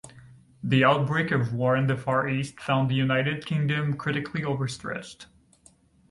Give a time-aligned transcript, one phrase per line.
[0.63, 5.27] The outbreak of war in the Far East found the United Kingdom critically overstretched.